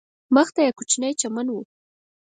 مخ 0.35 0.47
ته 0.55 0.59
یې 0.65 0.71
کوچنی 0.77 1.11
چمن 1.21 1.47
و. 1.51 1.55